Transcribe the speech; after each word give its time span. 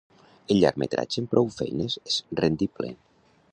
El 0.53 0.57
llargmetratge 0.63 1.21
amb 1.23 1.29
prou 1.35 1.53
feines 1.57 1.99
és 2.13 2.19
rendible. 2.43 2.93